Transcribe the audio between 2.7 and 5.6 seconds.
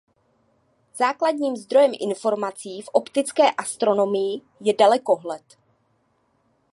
v optické astronomii je dalekohled.